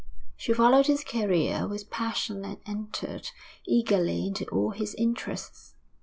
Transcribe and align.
She 0.35 0.51
followed 0.51 0.87
his 0.87 1.03
career 1.03 1.67
with 1.67 1.91
passion 1.91 2.43
and 2.43 2.57
entered 2.65 3.29
eagerly 3.67 4.25
into 4.25 4.45
all 4.45 4.71
his 4.71 4.95
interests. 4.95 5.75